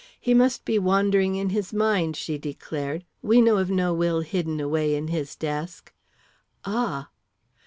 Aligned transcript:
"He 0.19 0.33
must 0.33 0.65
be 0.65 0.79
wandering 0.79 1.35
in 1.35 1.49
his 1.51 1.71
mind," 1.71 2.15
she 2.15 2.39
declared. 2.39 3.05
"We 3.21 3.39
know 3.39 3.57
of 3.57 3.69
no 3.69 3.93
will 3.93 4.21
hidden 4.21 4.59
away 4.59 4.95
in 4.95 5.09
his 5.09 5.35
desk. 5.35 5.93
Ah!" 6.65 7.11